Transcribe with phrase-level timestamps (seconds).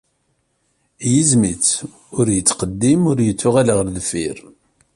[1.07, 1.69] Igzem-itt
[2.17, 4.37] ur yettqeddim, ur yettuɣal ɣer deffir.